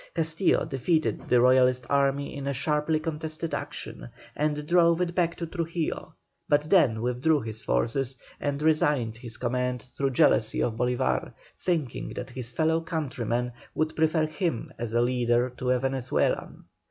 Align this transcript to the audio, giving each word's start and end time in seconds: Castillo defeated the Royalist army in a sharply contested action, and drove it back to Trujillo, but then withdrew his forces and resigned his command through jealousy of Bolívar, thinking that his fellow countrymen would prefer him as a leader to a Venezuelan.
Castillo 0.15 0.65
defeated 0.65 1.29
the 1.29 1.39
Royalist 1.39 1.85
army 1.87 2.35
in 2.35 2.47
a 2.47 2.53
sharply 2.55 2.99
contested 2.99 3.53
action, 3.53 4.09
and 4.35 4.65
drove 4.65 4.99
it 4.99 5.13
back 5.13 5.35
to 5.35 5.45
Trujillo, 5.45 6.15
but 6.49 6.63
then 6.71 7.03
withdrew 7.03 7.41
his 7.41 7.61
forces 7.61 8.15
and 8.39 8.63
resigned 8.63 9.17
his 9.17 9.37
command 9.37 9.83
through 9.95 10.09
jealousy 10.09 10.63
of 10.63 10.73
Bolívar, 10.73 11.33
thinking 11.59 12.13
that 12.15 12.31
his 12.31 12.49
fellow 12.49 12.81
countrymen 12.81 13.51
would 13.75 13.95
prefer 13.95 14.25
him 14.25 14.73
as 14.79 14.95
a 14.95 15.01
leader 15.01 15.51
to 15.57 15.69
a 15.69 15.77
Venezuelan. 15.77 16.63